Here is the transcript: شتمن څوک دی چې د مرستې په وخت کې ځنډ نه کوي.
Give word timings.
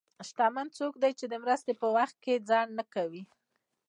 شتمن 0.27 0.67
څوک 0.77 0.93
دی 1.03 1.11
چې 1.19 1.25
د 1.29 1.33
مرستې 1.43 1.73
په 1.81 1.87
وخت 1.97 2.15
کې 2.23 2.43
ځنډ 2.49 2.69
نه 2.79 2.83
کوي. 2.93 3.23